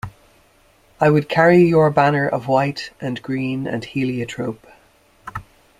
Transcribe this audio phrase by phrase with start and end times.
[0.99, 4.65] I would carry your banner of white and green and heliotrope.